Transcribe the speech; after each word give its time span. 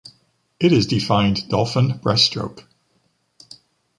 It 0.59 0.71
is 0.71 0.87
defined 0.87 1.47
dolphin 1.47 1.99
breaststroke. 1.99 2.63